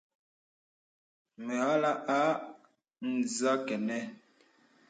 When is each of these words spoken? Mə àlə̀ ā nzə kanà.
Mə 1.45 1.55
àlə̀ 1.71 1.93
ā 2.17 2.21
nzə 3.13 3.51
kanà. 3.67 3.97